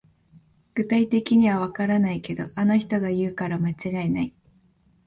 [0.73, 4.33] 具体的にはわからないけど、あの人が言うから間違いない